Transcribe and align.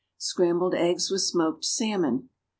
=Scrambled 0.17 0.73
Eggs 0.73 1.11
with 1.11 1.21
Smoked 1.21 1.63
Salmon. 1.63 2.29